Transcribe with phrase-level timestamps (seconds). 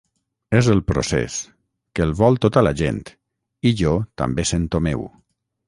[0.59, 1.35] És el procés,
[1.99, 2.99] que el vol tota la gent,
[3.73, 5.09] i jo també sento meu.